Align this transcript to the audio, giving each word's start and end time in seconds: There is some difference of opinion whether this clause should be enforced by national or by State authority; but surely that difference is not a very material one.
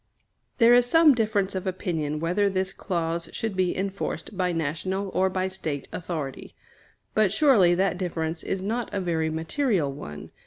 There 0.57 0.73
is 0.73 0.87
some 0.87 1.13
difference 1.13 1.53
of 1.53 1.67
opinion 1.67 2.19
whether 2.19 2.49
this 2.49 2.73
clause 2.73 3.29
should 3.31 3.55
be 3.55 3.77
enforced 3.77 4.35
by 4.35 4.51
national 4.51 5.09
or 5.09 5.29
by 5.29 5.47
State 5.47 5.87
authority; 5.91 6.55
but 7.13 7.31
surely 7.31 7.75
that 7.75 7.99
difference 7.99 8.41
is 8.41 8.63
not 8.63 8.91
a 8.91 8.99
very 8.99 9.29
material 9.29 9.93
one. 9.93 10.31